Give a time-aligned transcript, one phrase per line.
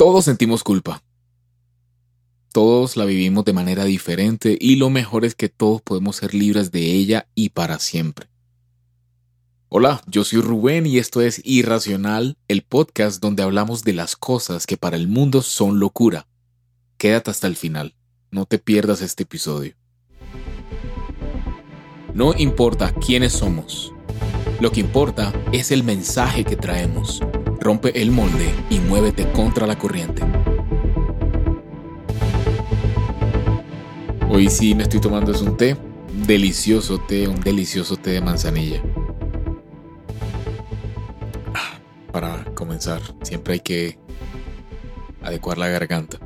[0.00, 1.02] Todos sentimos culpa.
[2.54, 6.72] Todos la vivimos de manera diferente y lo mejor es que todos podemos ser libres
[6.72, 8.30] de ella y para siempre.
[9.68, 14.64] Hola, yo soy Rubén y esto es Irracional, el podcast donde hablamos de las cosas
[14.64, 16.26] que para el mundo son locura.
[16.96, 17.94] Quédate hasta el final,
[18.30, 19.74] no te pierdas este episodio.
[22.14, 23.92] No importa quiénes somos,
[24.60, 27.20] lo que importa es el mensaje que traemos
[27.60, 30.22] rompe el molde y muévete contra la corriente.
[34.30, 35.76] Hoy sí me estoy tomando es un té,
[36.26, 38.82] delicioso té, un delicioso té de manzanilla.
[41.54, 41.78] Ah,
[42.12, 43.98] para comenzar, siempre hay que
[45.22, 46.18] adecuar la garganta.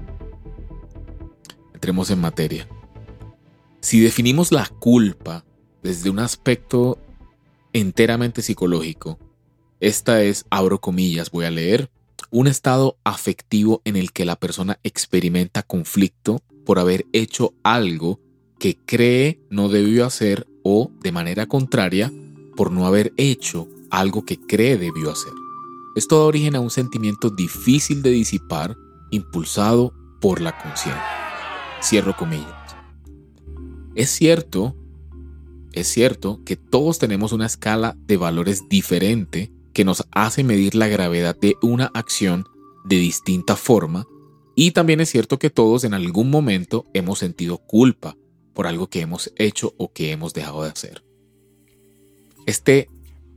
[1.72, 2.68] Entremos en materia.
[3.80, 5.44] Si definimos la culpa
[5.82, 6.98] desde un aspecto
[7.72, 9.18] enteramente psicológico,
[9.86, 11.90] esta es, abro comillas, voy a leer,
[12.30, 18.18] un estado afectivo en el que la persona experimenta conflicto por haber hecho algo
[18.58, 22.10] que cree no debió hacer o, de manera contraria,
[22.56, 25.34] por no haber hecho algo que cree debió hacer.
[25.96, 28.78] Esto da origen a un sentimiento difícil de disipar,
[29.10, 31.04] impulsado por la conciencia.
[31.82, 32.74] Cierro comillas.
[33.94, 34.74] Es cierto,
[35.72, 40.88] es cierto que todos tenemos una escala de valores diferente que nos hace medir la
[40.88, 42.46] gravedad de una acción
[42.84, 44.06] de distinta forma
[44.56, 48.16] y también es cierto que todos en algún momento hemos sentido culpa
[48.54, 51.04] por algo que hemos hecho o que hemos dejado de hacer.
[52.46, 52.88] Este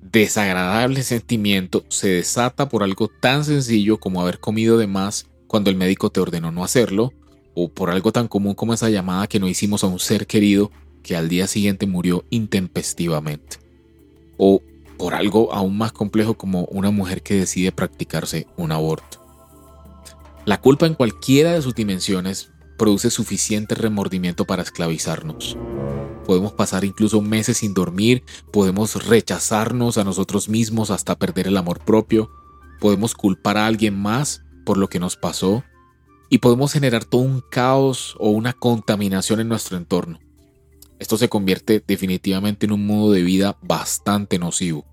[0.01, 5.75] desagradable sentimiento se desata por algo tan sencillo como haber comido de más cuando el
[5.75, 7.13] médico te ordenó no hacerlo,
[7.55, 10.71] o por algo tan común como esa llamada que no hicimos a un ser querido
[11.01, 13.57] que al día siguiente murió intempestivamente,
[14.37, 14.61] o
[14.97, 19.25] por algo aún más complejo como una mujer que decide practicarse un aborto.
[20.45, 25.57] La culpa en cualquiera de sus dimensiones produce suficiente remordimiento para esclavizarnos.
[26.25, 31.79] Podemos pasar incluso meses sin dormir, podemos rechazarnos a nosotros mismos hasta perder el amor
[31.79, 32.29] propio,
[32.79, 35.63] podemos culpar a alguien más por lo que nos pasó
[36.29, 40.19] y podemos generar todo un caos o una contaminación en nuestro entorno.
[40.99, 44.85] Esto se convierte definitivamente en un modo de vida bastante nocivo.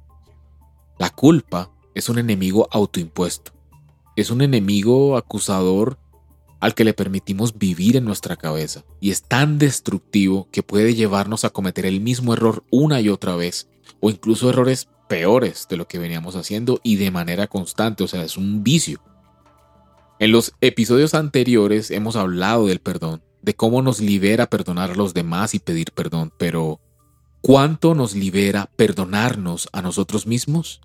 [0.98, 3.53] La culpa es un enemigo autoimpuesto.
[4.16, 5.98] Es un enemigo acusador
[6.60, 11.44] al que le permitimos vivir en nuestra cabeza y es tan destructivo que puede llevarnos
[11.44, 13.69] a cometer el mismo error una y otra vez
[14.00, 18.22] o incluso errores peores de lo que veníamos haciendo y de manera constante, o sea,
[18.25, 19.00] es un vicio.
[20.19, 25.12] En los episodios anteriores hemos hablado del perdón de cómo nos libera perdonar a los
[25.12, 26.81] demás y pedir perdón, pero
[27.43, 30.81] ¿cuánto nos libera perdonarnos a nosotros mismos?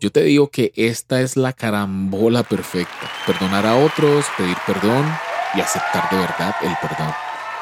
[0.00, 3.10] Yo te digo que esta es la carambola perfecta.
[3.26, 5.06] Perdonar a otros, pedir perdón
[5.54, 7.12] y aceptar de verdad el perdón.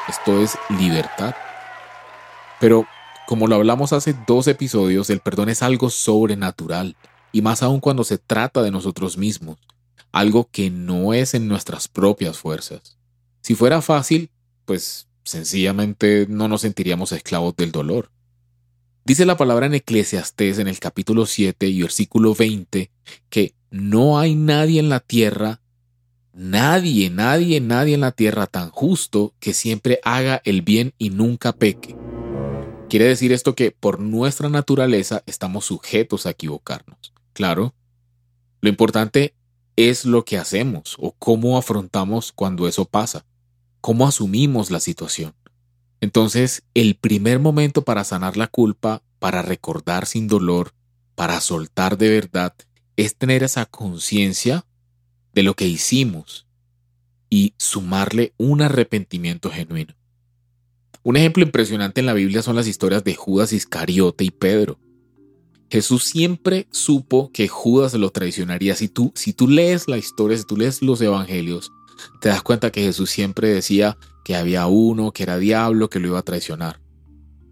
[0.09, 1.34] Esto es libertad.
[2.61, 2.87] Pero,
[3.26, 6.97] como lo hablamos hace dos episodios, el perdón es algo sobrenatural,
[7.32, 9.59] y más aún cuando se trata de nosotros mismos,
[10.12, 12.99] algo que no es en nuestras propias fuerzas.
[13.41, 14.31] Si fuera fácil,
[14.64, 18.10] pues sencillamente no nos sentiríamos esclavos del dolor.
[19.04, 22.91] Dice la palabra en Eclesiastés en el capítulo 7 y versículo 20
[23.28, 25.60] que no hay nadie en la tierra,
[26.32, 31.52] nadie, nadie, nadie en la tierra tan justo que siempre haga el bien y nunca
[31.52, 31.96] peque.
[32.88, 37.12] Quiere decir esto que por nuestra naturaleza estamos sujetos a equivocarnos.
[37.32, 37.75] Claro,
[38.60, 39.34] lo importante
[39.76, 43.26] es lo que hacemos o cómo afrontamos cuando eso pasa
[43.84, 45.34] cómo asumimos la situación.
[46.00, 50.72] Entonces, el primer momento para sanar la culpa, para recordar sin dolor,
[51.14, 52.54] para soltar de verdad,
[52.96, 54.64] es tener esa conciencia
[55.34, 56.46] de lo que hicimos
[57.28, 59.94] y sumarle un arrepentimiento genuino.
[61.02, 64.78] Un ejemplo impresionante en la Biblia son las historias de Judas Iscariote y Pedro.
[65.68, 68.76] Jesús siempre supo que Judas lo traicionaría.
[68.76, 71.70] Si tú, si tú lees la historia, si tú lees los evangelios,
[72.20, 76.08] te das cuenta que Jesús siempre decía que había uno que era diablo que lo
[76.08, 76.81] iba a traicionar.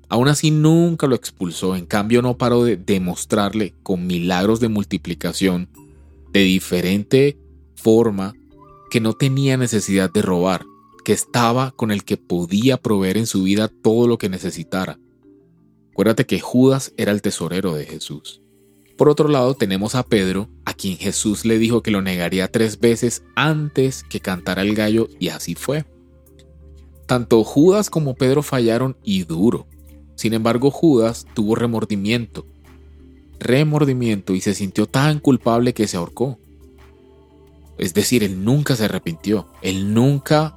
[0.09, 5.71] Aún así nunca lo expulsó, en cambio no paró de demostrarle con milagros de multiplicación
[6.33, 7.39] de diferente
[7.77, 8.35] forma
[8.91, 10.67] que no tenía necesidad de robar,
[11.05, 14.99] que estaba con el que podía proveer en su vida todo lo que necesitara.
[15.93, 18.43] Acuérdate que Judas era el tesorero de Jesús.
[18.97, 22.79] Por otro lado, tenemos a Pedro, a quien Jesús le dijo que lo negaría tres
[22.79, 25.85] veces antes que cantara el gallo, y así fue.
[27.07, 29.67] Tanto Judas como Pedro fallaron y duro.
[30.15, 32.47] Sin embargo, Judas tuvo remordimiento,
[33.41, 36.39] remordimiento y se sintió tan culpable que se ahorcó.
[37.79, 40.57] Es decir, él nunca se arrepintió, él nunca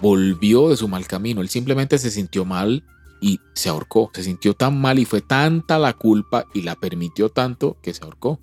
[0.00, 2.84] volvió de su mal camino, él simplemente se sintió mal
[3.20, 7.28] y se ahorcó, se sintió tan mal y fue tanta la culpa y la permitió
[7.28, 8.40] tanto que se ahorcó.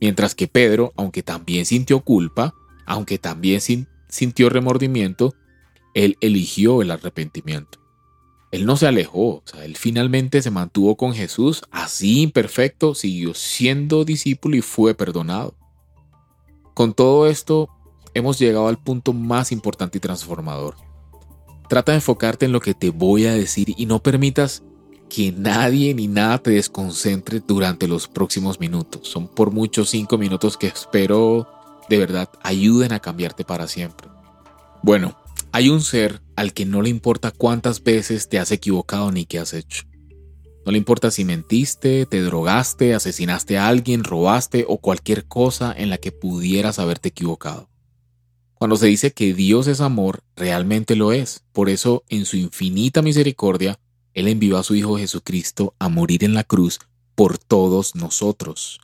[0.00, 2.54] Mientras que Pedro, aunque también sintió culpa,
[2.86, 3.60] aunque también
[4.08, 5.34] sintió remordimiento,
[5.94, 7.78] él eligió el arrepentimiento.
[8.50, 13.34] Él no se alejó, o sea, él finalmente se mantuvo con Jesús, así imperfecto, siguió
[13.34, 15.56] siendo discípulo y fue perdonado.
[16.72, 17.68] Con todo esto,
[18.14, 20.76] hemos llegado al punto más importante y transformador.
[21.74, 24.62] Trata de enfocarte en lo que te voy a decir y no permitas
[25.10, 29.08] que nadie ni nada te desconcentre durante los próximos minutos.
[29.08, 31.48] Son por muchos cinco minutos que espero
[31.88, 34.06] de verdad ayuden a cambiarte para siempre.
[34.84, 35.18] Bueno,
[35.50, 39.40] hay un ser al que no le importa cuántas veces te has equivocado ni qué
[39.40, 39.82] has hecho.
[40.64, 45.90] No le importa si mentiste, te drogaste, asesinaste a alguien, robaste o cualquier cosa en
[45.90, 47.68] la que pudieras haberte equivocado.
[48.64, 51.44] Cuando se dice que Dios es amor, realmente lo es.
[51.52, 53.78] Por eso, en su infinita misericordia,
[54.14, 56.78] Él envió a su Hijo Jesucristo a morir en la cruz
[57.14, 58.80] por todos nosotros,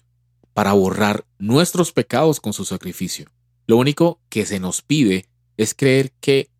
[0.52, 3.30] para borrar nuestros pecados con su sacrificio.
[3.66, 5.24] Lo único que se nos pide
[5.56, 6.50] es creer que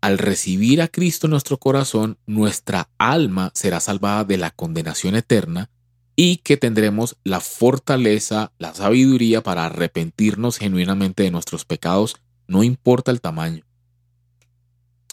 [0.00, 5.68] al recibir a Cristo en nuestro corazón, nuestra alma será salvada de la condenación eterna
[6.14, 12.20] y que tendremos la fortaleza, la sabiduría para arrepentirnos genuinamente de nuestros pecados,
[12.52, 13.64] no importa el tamaño.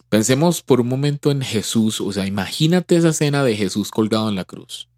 [0.09, 4.35] Pensemos por un momento en Jesús, o sea, imagínate esa escena de Jesús colgado en
[4.35, 4.89] la cruz.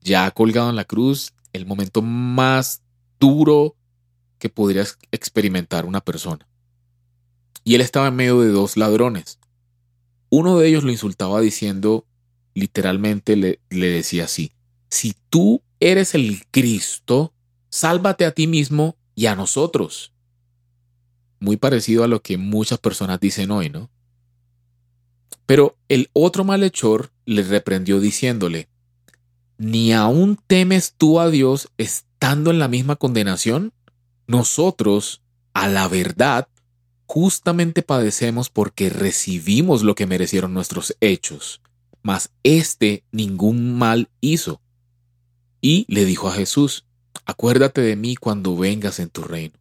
[0.00, 2.82] Ya colgado en la cruz, el momento más
[3.18, 3.74] duro
[4.38, 6.46] que podría experimentar una persona
[7.64, 9.38] y él estaba en medio de dos ladrones.
[10.28, 12.06] Uno de ellos lo insultaba diciendo,
[12.54, 14.52] literalmente le, le decía así,
[14.88, 17.32] si tú eres el Cristo,
[17.68, 20.12] sálvate a ti mismo y a nosotros.
[21.40, 23.90] Muy parecido a lo que muchas personas dicen hoy, ¿no?
[25.46, 28.68] Pero el otro malhechor le reprendió diciéndole,
[29.58, 33.72] ¿ni aún temes tú a Dios estando en la misma condenación?
[34.28, 35.22] Nosotros,
[35.52, 36.46] a la verdad,
[37.06, 41.60] justamente padecemos porque recibimos lo que merecieron nuestros hechos,
[42.02, 44.60] mas éste ningún mal hizo.
[45.60, 46.84] Y le dijo a Jesús,
[47.24, 49.59] acuérdate de mí cuando vengas en tu reino.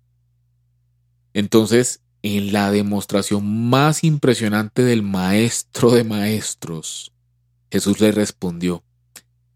[1.40, 7.14] Entonces, en la demostración más impresionante del Maestro de Maestros,
[7.72, 8.84] Jesús le respondió,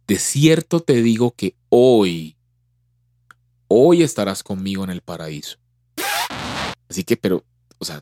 [0.07, 2.38] de cierto te digo que hoy,
[3.68, 5.57] hoy estarás conmigo en el paraíso.
[6.88, 7.44] Así que, pero
[7.80, 8.01] o sea,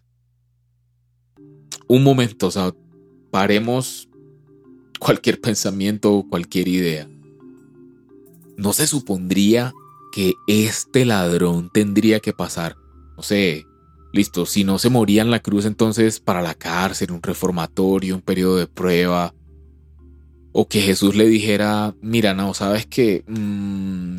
[1.87, 2.75] un momento, o sea,
[3.31, 4.07] paremos
[4.99, 7.09] cualquier pensamiento o cualquier idea.
[8.57, 9.73] ¿No se supondría
[10.13, 12.75] que este ladrón tendría que pasar,
[13.17, 13.65] no sé,
[14.11, 18.21] listo, si no se moría en la cruz, entonces para la cárcel, un reformatorio, un
[18.21, 19.33] periodo de prueba?
[20.53, 24.17] O que Jesús le dijera, mira, no, sabes que mm,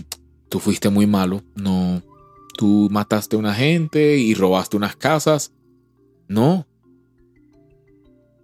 [0.48, 2.02] tú fuiste muy malo, no,
[2.56, 5.52] tú mataste a una gente y robaste unas casas.
[6.28, 6.66] No.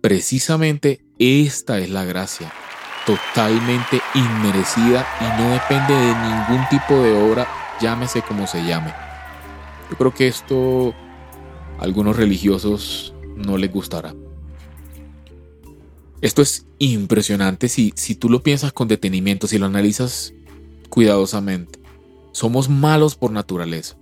[0.03, 2.53] Precisamente esta es la gracia,
[3.06, 7.49] totalmente inmerecida y no depende de ningún tipo de obra,
[7.81, 8.93] llámese como se llame.
[9.91, 10.94] Yo creo que esto
[11.79, 14.15] algunos religiosos no les gustará.
[16.20, 20.35] Esto es impresionante si, si tú lo piensas con detenimiento, si lo analizas
[20.89, 21.79] cuidadosamente.
[22.32, 23.97] Somos malos por naturaleza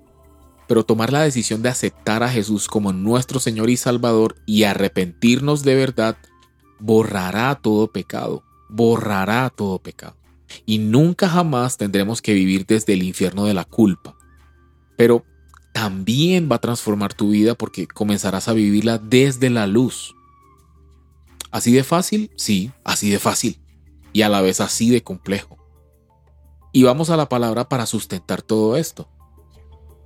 [0.66, 5.62] pero tomar la decisión de aceptar a Jesús como nuestro Señor y Salvador y arrepentirnos
[5.62, 6.16] de verdad
[6.78, 10.16] borrará todo pecado, borrará todo pecado.
[10.64, 14.16] Y nunca jamás tendremos que vivir desde el infierno de la culpa.
[14.96, 15.24] Pero
[15.76, 20.16] también va a transformar tu vida porque comenzarás a vivirla desde la luz.
[21.50, 22.30] ¿Así de fácil?
[22.34, 23.60] Sí, así de fácil.
[24.14, 25.58] Y a la vez así de complejo.
[26.72, 29.10] Y vamos a la palabra para sustentar todo esto.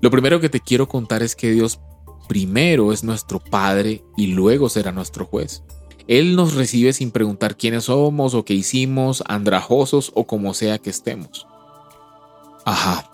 [0.01, 1.79] Lo primero que te quiero contar es que Dios
[2.27, 5.63] primero es nuestro Padre y luego será nuestro juez.
[6.09, 10.91] Él nos recibe sin preguntar quiénes somos o qué hicimos, andrajosos o como sea que
[10.91, 11.47] estemos.
[12.65, 13.10] Ajá.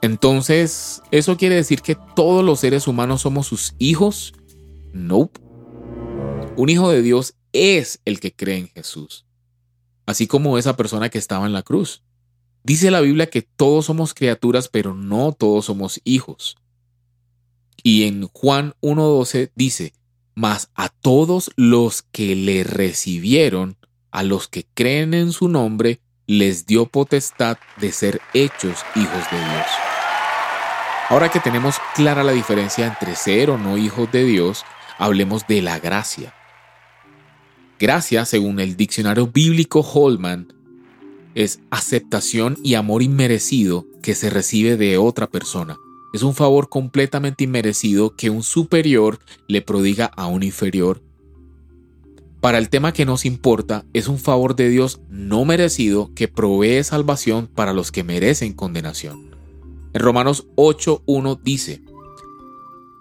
[0.00, 4.32] Entonces, ¿eso quiere decir que todos los seres humanos somos sus hijos?
[4.92, 5.40] Nope.
[6.56, 9.26] Un hijo de Dios es el que cree en Jesús,
[10.06, 12.02] así como esa persona que estaba en la cruz.
[12.62, 16.56] Dice la Biblia que todos somos criaturas, pero no todos somos hijos.
[17.82, 19.94] Y en Juan 1.12 dice,
[20.34, 23.76] mas a todos los que le recibieron,
[24.10, 29.38] a los que creen en su nombre, les dio potestad de ser hechos hijos de
[29.38, 29.87] Dios.
[31.08, 34.64] Ahora que tenemos clara la diferencia entre ser o no hijos de Dios,
[34.98, 36.34] hablemos de la gracia.
[37.78, 40.52] Gracia, según el diccionario bíblico Holman,
[41.34, 45.78] es aceptación y amor inmerecido que se recibe de otra persona.
[46.12, 51.00] Es un favor completamente inmerecido que un superior le prodiga a un inferior.
[52.42, 56.84] Para el tema que nos importa, es un favor de Dios no merecido que provee
[56.84, 59.37] salvación para los que merecen condenación.
[59.92, 61.82] En Romanos 8.1 dice,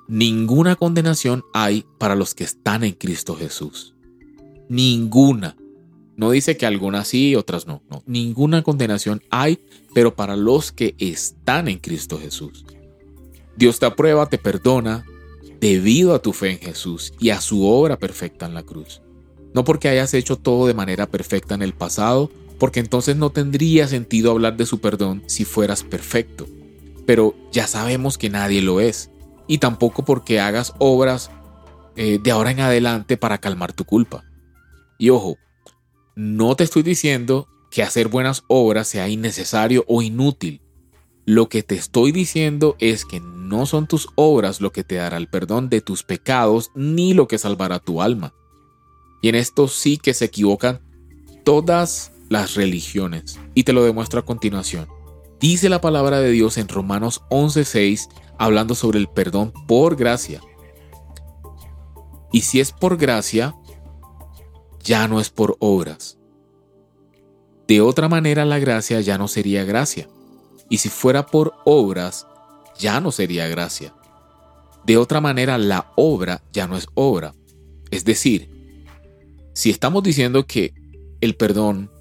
[0.08, 3.94] Ninguna condenación hay para los que están en Cristo Jesús.
[4.70, 5.58] Ninguna.
[6.16, 8.04] No dice que algunas sí y otras no, no.
[8.06, 9.60] Ninguna condenación hay,
[9.94, 12.66] pero para los que están en Cristo Jesús.
[13.58, 15.06] Dios te aprueba, te perdona,
[15.60, 19.02] debido a tu fe en Jesús y a su obra perfecta en la cruz.
[19.54, 23.88] No porque hayas hecho todo de manera perfecta en el pasado, porque entonces no tendría
[23.88, 26.48] sentido hablar de su perdón si fueras perfecto.
[27.08, 29.10] Pero ya sabemos que nadie lo es.
[29.48, 31.32] Y tampoco porque hagas obras
[31.96, 34.24] eh, de ahora en adelante para calmar tu culpa.
[35.00, 35.38] Y ojo,
[36.16, 40.62] no te estoy diciendo que hacer buenas obras sea innecesario o inútil.
[41.26, 45.18] Lo que te estoy diciendo es que no son tus obras lo que te dará
[45.18, 48.34] el perdón de tus pecados ni lo que salvará tu alma.
[49.22, 50.82] Y en esto sí que se equivocan
[51.44, 53.40] todas las religiones.
[53.54, 54.97] Y te lo demuestro a continuación.
[55.40, 60.42] Dice la palabra de Dios en Romanos 11:6 hablando sobre el perdón por gracia.
[62.32, 63.56] Y si es por gracia,
[64.84, 66.18] ya no es por obras.
[67.68, 70.08] De otra manera la gracia ya no sería gracia.
[70.70, 72.28] Y si fuera por obras,
[72.80, 73.94] ya no sería gracia.
[74.86, 77.36] De otra manera la obra ya no es obra.
[77.92, 78.50] Es decir,
[79.54, 80.74] si estamos diciendo que
[81.22, 81.92] el perdón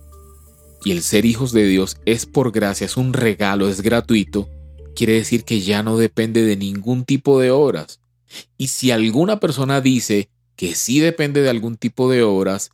[0.87, 4.49] y el ser hijos de Dios es por gracia, es un regalo, es gratuito,
[4.95, 7.99] quiere decir que ya no depende de ningún tipo de obras.
[8.57, 12.71] Y si alguna persona dice que sí depende de algún tipo de obras,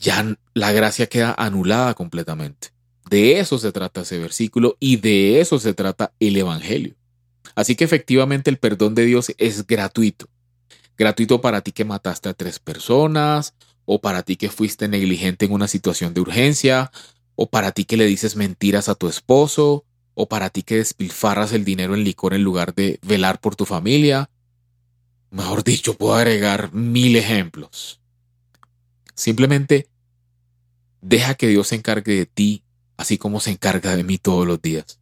[0.00, 2.70] ya la gracia queda anulada completamente.
[3.08, 6.96] De eso se trata ese versículo y de eso se trata el Evangelio.
[7.54, 10.26] Así que efectivamente el perdón de Dios es gratuito.
[10.98, 15.52] Gratuito para ti que mataste a tres personas, o para ti que fuiste negligente en
[15.52, 16.90] una situación de urgencia,
[17.34, 19.84] o para ti que le dices mentiras a tu esposo,
[20.14, 23.64] o para ti que despilfarras el dinero en licor en lugar de velar por tu
[23.64, 24.30] familia.
[25.30, 28.00] Mejor dicho, puedo agregar mil ejemplos.
[29.14, 29.88] Simplemente
[31.02, 32.62] Deja que Dios se encargue de ti,
[32.96, 35.00] así como se encarga de mí todos los días.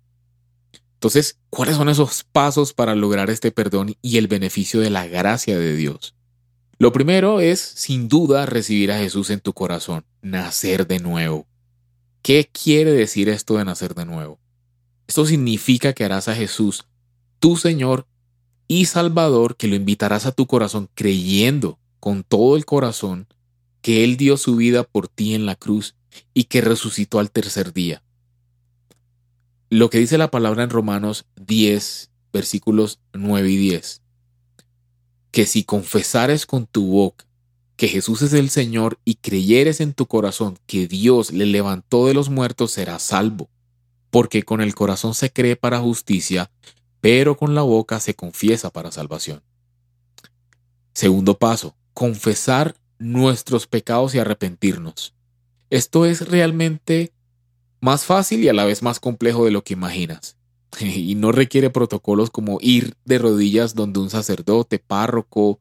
[0.95, 5.59] Entonces, ¿cuáles son esos pasos para lograr este perdón y el beneficio de la gracia
[5.59, 6.15] de Dios?
[6.81, 11.47] Lo primero es, sin duda, recibir a Jesús en tu corazón, nacer de nuevo.
[12.23, 14.39] ¿Qué quiere decir esto de nacer de nuevo?
[15.07, 16.87] Esto significa que harás a Jesús
[17.39, 18.07] tu Señor
[18.67, 23.27] y Salvador, que lo invitarás a tu corazón creyendo con todo el corazón
[23.83, 25.97] que Él dio su vida por ti en la cruz
[26.33, 28.03] y que resucitó al tercer día.
[29.69, 34.00] Lo que dice la palabra en Romanos 10, versículos 9 y 10,
[35.31, 37.27] que si confesares con tu boca
[37.77, 42.13] que Jesús es el Señor y creyeres en tu corazón que Dios le levantó de
[42.13, 43.49] los muertos, serás salvo,
[44.11, 46.51] porque con el corazón se cree para justicia,
[47.01, 49.43] pero con la boca se confiesa para salvación.
[50.93, 55.15] Segundo paso, confesar nuestros pecados y arrepentirnos.
[55.71, 57.15] Esto es realmente
[57.81, 60.37] más fácil y a la vez más complejo de lo que imaginas.
[60.81, 65.61] Y no requiere protocolos como ir de rodillas donde un sacerdote, párroco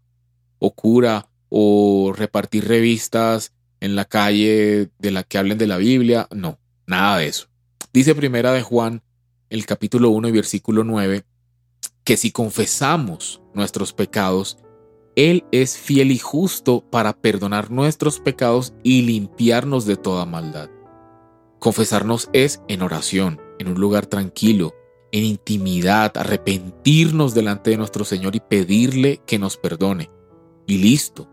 [0.59, 6.27] o cura o repartir revistas en la calle de la que hablen de la Biblia.
[6.31, 7.47] No, nada de eso.
[7.91, 9.01] Dice primera de Juan,
[9.49, 11.25] el capítulo 1 y versículo 9,
[12.03, 14.57] que si confesamos nuestros pecados,
[15.15, 20.69] él es fiel y justo para perdonar nuestros pecados y limpiarnos de toda maldad.
[21.59, 24.73] Confesarnos es en oración, en un lugar tranquilo,
[25.11, 30.09] en intimidad, arrepentirnos delante de nuestro Señor y pedirle que nos perdone.
[30.67, 31.29] Y listo.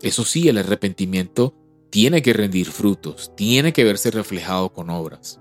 [0.00, 1.54] Eso sí, el arrepentimiento
[1.90, 5.38] tiene que rendir frutos, tiene que verse reflejado con obras.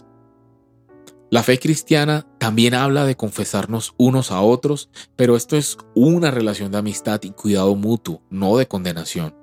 [1.31, 6.73] La fe cristiana también habla de confesarnos unos a otros, pero esto es una relación
[6.73, 9.40] de amistad y cuidado mutuo, no de condenación.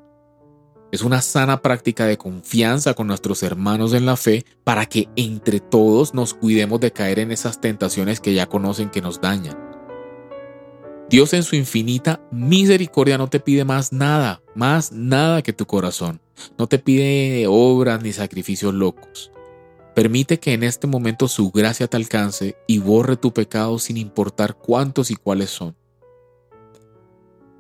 [0.91, 5.61] Es una sana práctica de confianza con nuestros hermanos en la fe para que entre
[5.61, 9.57] todos nos cuidemos de caer en esas tentaciones que ya conocen que nos dañan.
[11.11, 16.21] Dios en su infinita misericordia no te pide más nada, más nada que tu corazón.
[16.59, 19.33] No te pide obras ni sacrificios locos
[19.99, 24.55] Permite que en este momento su gracia te alcance y borre tu pecado sin importar
[24.57, 25.75] cuántos y cuáles son.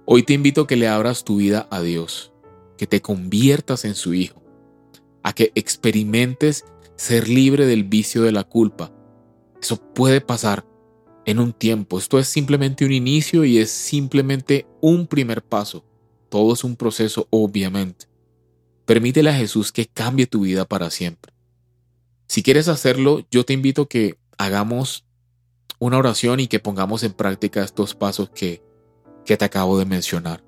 [0.05, 2.33] Hoy te invito a que le abras tu vida a Dios,
[2.79, 4.43] que te conviertas en su Hijo,
[5.23, 6.65] a que experimentes
[6.97, 8.91] ser libre del vicio de la culpa.
[9.61, 10.65] Eso puede pasar
[11.27, 11.99] en un tiempo.
[11.99, 15.85] Esto es simplemente un inicio y es simplemente un primer paso.
[16.31, 18.07] Todo es un proceso, obviamente.
[18.87, 21.33] Permítele a Jesús que cambie tu vida para siempre.
[22.27, 25.05] Si quieres hacerlo, yo te invito a que hagamos
[25.79, 28.63] una oración y que pongamos en práctica estos pasos que,
[29.25, 30.48] que te acabo de mencionar.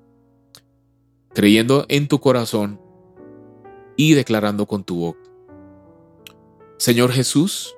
[1.33, 2.79] Creyendo en tu corazón
[3.95, 5.19] y declarando con tu boca.
[6.77, 7.75] Señor Jesús,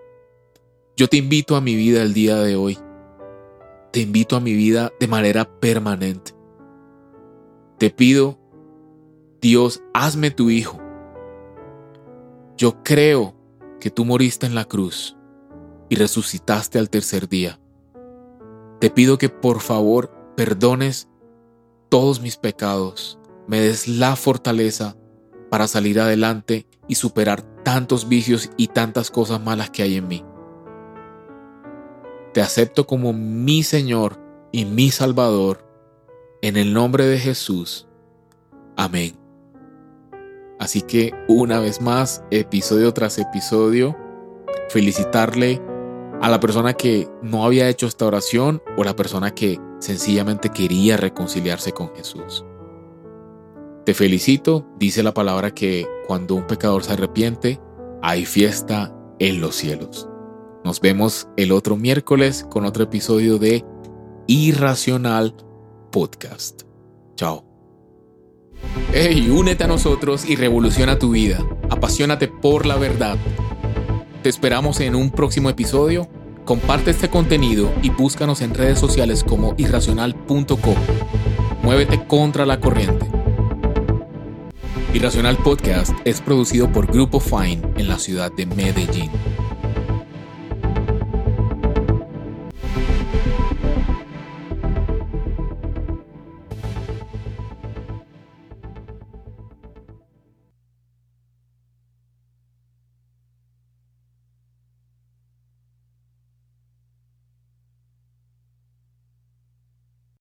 [0.96, 2.78] yo te invito a mi vida el día de hoy.
[3.92, 6.32] Te invito a mi vida de manera permanente.
[7.78, 8.40] Te pido,
[9.42, 10.80] Dios, hazme tu hijo.
[12.58, 13.36] Yo creo
[13.80, 15.18] que tú moriste en la cruz
[15.90, 17.60] y resucitaste al tercer día.
[18.80, 21.10] Te pido que por favor perdones
[21.90, 24.96] todos mis pecados, me des la fortaleza
[25.50, 30.24] para salir adelante y superar tantos vicios y tantas cosas malas que hay en mí.
[32.34, 34.20] Te acepto como mi Señor
[34.52, 35.66] y mi Salvador,
[36.42, 37.88] en el nombre de Jesús.
[38.76, 39.16] Amén.
[40.60, 43.96] Así que una vez más, episodio tras episodio,
[44.70, 45.62] felicitarle
[46.22, 50.98] a la persona que no había hecho esta oración o la persona que sencillamente quería
[50.98, 52.46] reconciliarse con Jesús.
[53.86, 57.60] Te felicito, dice la palabra que cuando un pecador se arrepiente,
[58.02, 60.08] hay fiesta en los cielos.
[60.64, 63.66] Nos vemos el otro miércoles con otro episodio de
[64.28, 65.36] Irracional
[65.92, 66.62] Podcast.
[67.16, 67.44] Chao.
[68.94, 71.46] Hey, únete a nosotros y revoluciona tu vida.
[71.70, 73.18] Apasionate por la verdad.
[74.22, 76.08] Te esperamos en un próximo episodio.
[76.46, 80.76] Comparte este contenido y búscanos en redes sociales como irracional.com.
[81.64, 83.23] Muévete contra la corriente.
[84.94, 89.10] Irracional Podcast es producido por Grupo Fine en la ciudad de Medellín.